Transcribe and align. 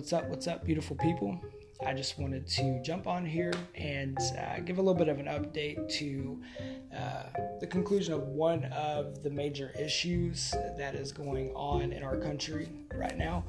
What's 0.00 0.14
up? 0.14 0.30
What's 0.30 0.46
up, 0.46 0.64
beautiful 0.64 0.96
people? 0.96 1.38
I 1.86 1.92
just 1.92 2.18
wanted 2.18 2.46
to 2.46 2.80
jump 2.82 3.06
on 3.06 3.26
here 3.26 3.52
and 3.74 4.16
uh, 4.38 4.60
give 4.60 4.78
a 4.78 4.80
little 4.80 4.94
bit 4.94 5.08
of 5.08 5.18
an 5.18 5.26
update 5.26 5.92
to 5.98 6.40
uh, 6.96 7.24
the 7.60 7.66
conclusion 7.66 8.14
of 8.14 8.22
one 8.22 8.64
of 8.72 9.22
the 9.22 9.28
major 9.28 9.74
issues 9.78 10.54
that 10.78 10.94
is 10.94 11.12
going 11.12 11.50
on 11.50 11.92
in 11.92 12.02
our 12.02 12.16
country 12.16 12.70
right 12.94 13.18
now. 13.18 13.44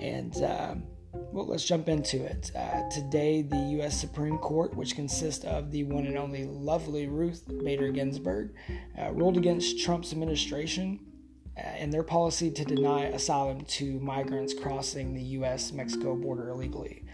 And 0.00 0.34
um, 0.42 0.84
well, 1.12 1.46
let's 1.46 1.66
jump 1.66 1.90
into 1.90 2.24
it. 2.24 2.50
Uh, 2.56 2.88
today, 2.88 3.42
the 3.42 3.58
U.S. 3.76 4.00
Supreme 4.00 4.38
Court, 4.38 4.74
which 4.74 4.94
consists 4.94 5.44
of 5.44 5.70
the 5.70 5.84
one 5.84 6.06
and 6.06 6.16
only 6.16 6.46
lovely 6.46 7.08
Ruth 7.08 7.44
Bader 7.62 7.92
Ginsburg, 7.92 8.54
uh, 8.98 9.12
ruled 9.12 9.36
against 9.36 9.78
Trump's 9.80 10.12
administration 10.12 10.98
uh, 10.98 11.13
and 11.56 11.92
their 11.92 12.02
policy 12.02 12.50
to 12.50 12.64
deny 12.64 13.04
asylum 13.04 13.60
to 13.62 13.98
migrants 14.00 14.54
crossing 14.54 15.14
the 15.14 15.22
U.S. 15.22 15.72
Mexico 15.72 16.16
border 16.16 16.48
illegally. 16.48 17.04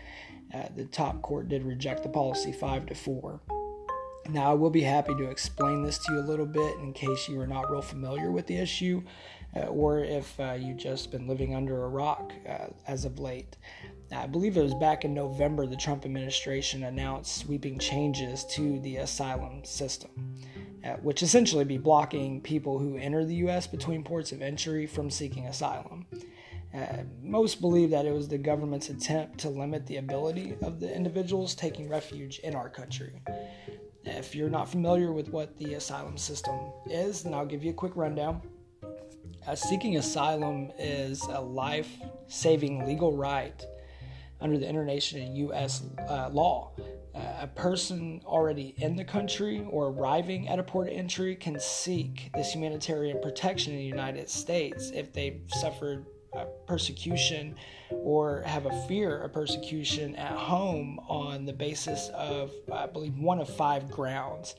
Uh, 0.53 0.65
the 0.75 0.85
top 0.87 1.23
court 1.23 1.49
did 1.49 1.65
reject 1.65 2.03
the 2.03 2.09
policy 2.09 2.53
5 2.53 2.87
to 2.87 2.95
4. 2.95 3.41
Now, 4.29 4.51
I 4.51 4.55
will 4.55 4.71
be 4.71 4.83
happy 4.83 5.15
to 5.15 5.30
explain 5.30 5.83
this 5.83 5.99
to 5.99 6.13
you 6.13 6.21
a 6.21 6.23
little 6.23 6.47
bit 6.47 6.77
in 6.79 6.93
case 6.93 7.29
you 7.29 7.41
are 7.41 7.47
not 7.47 7.71
real 7.71 7.83
familiar 7.83 8.30
with 8.30 8.47
the 8.47 8.57
issue 8.57 9.03
uh, 9.57 9.61
or 9.61 10.01
if 10.01 10.39
uh, 10.39 10.52
you've 10.52 10.77
just 10.77 11.11
been 11.11 11.27
living 11.27 11.55
under 11.55 11.85
a 11.85 11.88
rock 11.88 12.33
uh, 12.49 12.66
as 12.87 13.05
of 13.05 13.19
late. 13.19 13.57
I 14.13 14.27
believe 14.27 14.57
it 14.57 14.63
was 14.63 14.75
back 14.75 15.05
in 15.05 15.15
November 15.15 15.66
the 15.66 15.77
Trump 15.77 16.05
administration 16.05 16.85
announced 16.85 17.37
sweeping 17.37 17.79
changes 17.79 18.45
to 18.47 18.80
the 18.80 18.99
asylum 18.99 19.65
system, 19.65 20.11
uh, 20.57 20.60
which 21.02 21.23
essentially 21.23 21.65
be 21.65 21.79
blocking 21.79 22.41
people 22.41 22.79
who 22.79 22.97
enter 22.97 23.25
the 23.25 23.37
U.S. 23.37 23.66
between 23.66 24.02
ports 24.02 24.33
of 24.33 24.43
entry 24.43 24.87
from 24.87 25.11
seeking 25.11 25.47
asylum. 25.47 26.07
Uh, 26.75 26.99
most 27.21 27.60
believe 27.60 27.91
that 27.91 28.07
it 28.07 28.13
was 28.13 28.29
the 28.29 28.38
government's 28.38 28.90
attempt 28.90 29.38
to 29.38 29.49
limit 29.49 29.87
the 29.87 29.96
ability 29.96 30.55
of 30.63 30.79
the 30.79 30.95
individuals 30.95 31.55
taking 31.55 31.88
refuge 31.88 32.38
in 32.40 32.55
our 32.55 32.68
country. 32.68 33.21
If 34.05 34.35
you're 34.35 34.51
not 34.51 34.68
familiar 34.68 35.13
with 35.13 35.29
what 35.30 35.59
the 35.59 35.74
asylum 35.74 36.16
system 36.16 36.59
is, 36.87 37.23
then 37.23 37.35
I'll 37.35 37.46
give 37.46 37.65
you 37.65 37.71
a 37.71 37.74
quick 37.74 37.96
rundown. 37.96 38.40
Uh, 39.46 39.55
seeking 39.55 39.96
asylum 39.96 40.71
is 40.79 41.23
a 41.23 41.40
life 41.40 41.90
saving 42.29 42.87
legal 42.87 43.16
right 43.16 43.65
under 44.41 44.59
the 44.59 44.69
international 44.69 45.27
and 45.27 45.37
U.S. 45.38 45.83
Uh, 46.09 46.29
law. 46.33 46.73
Uh, 47.15 47.19
a 47.41 47.46
person 47.46 48.21
already 48.24 48.74
in 48.79 48.95
the 48.95 49.05
country 49.05 49.66
or 49.71 49.88
arriving 49.88 50.49
at 50.49 50.59
a 50.59 50.63
port 50.63 50.87
of 50.87 50.95
entry 50.95 51.35
can 51.35 51.59
seek 51.59 52.30
this 52.35 52.52
humanitarian 52.52 53.21
protection 53.21 53.73
in 53.73 53.79
the 53.79 53.85
United 53.85 54.29
States 54.29 54.91
if 54.95 55.13
they've 55.13 55.43
suffered 55.49 56.07
uh, 56.37 56.45
persecution 56.66 57.57
or 57.91 58.43
have 58.46 58.66
a 58.66 58.87
fear 58.87 59.23
of 59.23 59.33
persecution 59.33 60.15
at 60.15 60.33
home 60.33 61.01
on 61.09 61.45
the 61.45 61.52
basis 61.52 62.09
of, 62.15 62.52
I 62.73 62.87
believe, 62.87 63.16
one 63.18 63.41
of 63.41 63.49
five 63.49 63.91
grounds. 63.91 64.55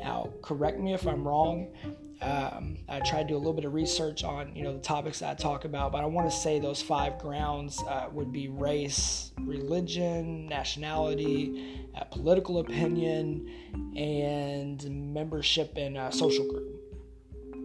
Now, 0.00 0.30
correct 0.42 0.78
me 0.78 0.92
if 0.92 1.06
I'm 1.06 1.26
wrong. 1.26 1.72
Um, 2.20 2.78
I 2.88 2.98
tried 3.00 3.22
to 3.22 3.28
do 3.28 3.36
a 3.36 3.38
little 3.38 3.52
bit 3.52 3.64
of 3.64 3.74
research 3.74 4.24
on 4.24 4.54
you 4.56 4.64
know 4.64 4.72
the 4.72 4.80
topics 4.80 5.20
that 5.20 5.30
I 5.30 5.34
talk 5.34 5.64
about, 5.64 5.92
but 5.92 6.02
I 6.02 6.06
want 6.06 6.28
to 6.28 6.36
say 6.36 6.58
those 6.58 6.82
five 6.82 7.18
grounds 7.18 7.80
uh, 7.86 8.08
would 8.12 8.32
be 8.32 8.48
race, 8.48 9.30
religion, 9.40 10.46
nationality, 10.46 11.88
uh, 11.94 12.04
political 12.04 12.58
opinion, 12.58 13.48
and 13.96 15.12
membership 15.14 15.76
in 15.78 15.96
a 15.96 16.10
social 16.10 16.48
group. 16.48 16.78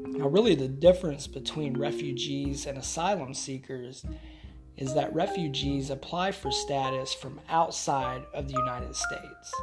Now, 0.06 0.28
really, 0.28 0.54
the 0.54 0.68
difference 0.68 1.26
between 1.26 1.76
refugees 1.76 2.68
and 2.68 2.78
asylum 2.78 3.34
seekers 3.34 4.06
is 4.78 4.94
that 4.94 5.14
refugees 5.16 5.90
apply 5.90 6.32
for 6.32 6.52
status 6.52 7.14
from 7.14 7.40
outside 7.50 8.24
of 8.34 8.48
the 8.48 8.54
United 8.54 8.96
States 8.96 9.54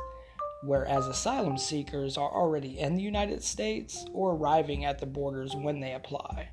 whereas 0.62 1.06
asylum 1.06 1.56
seekers 1.58 2.16
are 2.16 2.30
already 2.30 2.78
in 2.78 2.94
the 2.94 3.02
United 3.02 3.42
States 3.42 4.04
or 4.12 4.32
arriving 4.32 4.84
at 4.84 4.98
the 4.98 5.06
borders 5.06 5.54
when 5.56 5.80
they 5.80 5.94
apply. 5.94 6.50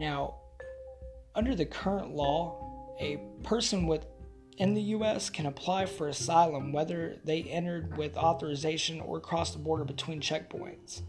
Now, 0.00 0.34
under 1.34 1.54
the 1.54 1.64
current 1.64 2.14
law, 2.14 2.94
a 3.00 3.18
person 3.42 3.86
with 3.86 4.06
in 4.58 4.74
the 4.74 4.82
US 4.82 5.30
can 5.30 5.46
apply 5.46 5.86
for 5.86 6.08
asylum 6.08 6.72
whether 6.72 7.16
they 7.24 7.42
entered 7.42 7.96
with 7.96 8.16
authorization 8.16 9.00
or 9.00 9.18
crossed 9.18 9.54
the 9.54 9.58
border 9.58 9.84
between 9.84 10.20
checkpoints 10.20 11.00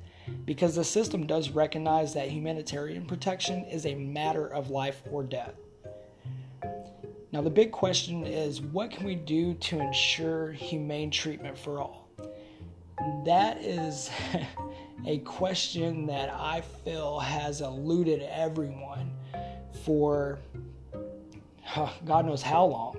because 0.45 0.75
the 0.75 0.83
system 0.83 1.27
does 1.27 1.49
recognize 1.49 2.13
that 2.13 2.29
humanitarian 2.29 3.05
protection 3.05 3.65
is 3.65 3.85
a 3.85 3.95
matter 3.95 4.47
of 4.47 4.69
life 4.69 5.01
or 5.11 5.23
death. 5.23 5.55
Now, 7.33 7.41
the 7.41 7.49
big 7.49 7.71
question 7.71 8.27
is 8.27 8.61
what 8.61 8.91
can 8.91 9.07
we 9.07 9.15
do 9.15 9.55
to 9.55 9.79
ensure 9.79 10.51
humane 10.51 11.09
treatment 11.09 11.57
for 11.57 11.79
all? 11.79 12.07
That 13.25 13.57
is 13.57 14.11
a 15.07 15.17
question 15.19 16.05
that 16.05 16.29
I 16.29 16.61
feel 16.61 17.17
has 17.17 17.61
eluded 17.61 18.21
everyone 18.21 19.11
for 19.83 20.37
God 22.05 22.27
knows 22.27 22.43
how 22.43 22.65
long. 22.65 22.97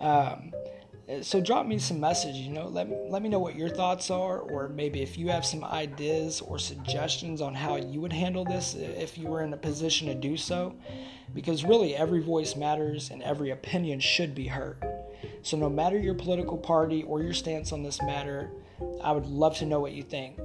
Um, 0.00 0.52
so 1.22 1.40
drop 1.40 1.66
me 1.66 1.78
some 1.78 2.00
message 2.00 2.34
you 2.34 2.50
know 2.50 2.68
let, 2.68 2.88
let 3.10 3.22
me 3.22 3.28
know 3.28 3.38
what 3.38 3.54
your 3.54 3.68
thoughts 3.68 4.10
are 4.10 4.38
or 4.38 4.68
maybe 4.68 5.02
if 5.02 5.18
you 5.18 5.28
have 5.28 5.44
some 5.44 5.62
ideas 5.64 6.40
or 6.40 6.58
suggestions 6.58 7.40
on 7.40 7.54
how 7.54 7.76
you 7.76 8.00
would 8.00 8.12
handle 8.12 8.44
this 8.44 8.74
if 8.74 9.18
you 9.18 9.28
were 9.28 9.42
in 9.42 9.52
a 9.52 9.56
position 9.56 10.08
to 10.08 10.14
do 10.14 10.36
so 10.36 10.74
because 11.34 11.64
really 11.64 11.94
every 11.96 12.20
voice 12.20 12.56
matters 12.56 13.10
and 13.10 13.22
every 13.22 13.50
opinion 13.50 14.00
should 14.00 14.34
be 14.34 14.46
heard. 14.46 14.82
So, 15.42 15.56
no 15.56 15.68
matter 15.68 15.98
your 15.98 16.14
political 16.14 16.56
party 16.56 17.02
or 17.02 17.22
your 17.22 17.34
stance 17.34 17.72
on 17.72 17.82
this 17.82 18.00
matter, 18.02 18.50
I 19.02 19.12
would 19.12 19.26
love 19.26 19.56
to 19.58 19.66
know 19.66 19.80
what 19.80 19.92
you 19.92 20.02
think. 20.02 20.38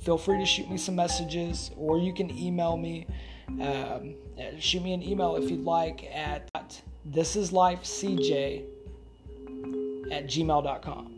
Feel 0.00 0.18
free 0.18 0.38
to 0.38 0.46
shoot 0.46 0.70
me 0.70 0.76
some 0.76 0.94
messages 0.94 1.70
or 1.76 1.98
you 1.98 2.14
can 2.14 2.30
email 2.36 2.76
me. 2.76 3.06
Um, 3.48 4.16
shoot 4.58 4.82
me 4.82 4.92
an 4.92 5.02
email 5.02 5.36
if 5.36 5.50
you'd 5.50 5.64
like 5.64 6.04
at 6.04 6.50
thisislifecj 7.10 8.64
at 10.10 10.26
gmail.com. 10.26 11.12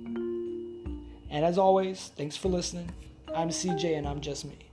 And 1.31 1.45
as 1.45 1.59
always, 1.59 2.11
thanks 2.17 2.37
for 2.37 2.49
listening. 2.49 2.91
I'm 3.35 3.51
CJ 3.51 3.99
and 3.99 4.09
I'm 4.09 4.21
just 4.21 4.45
me. 4.45 4.68